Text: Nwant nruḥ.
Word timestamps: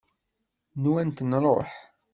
Nwant 0.81 1.23
nruḥ. 1.29 1.71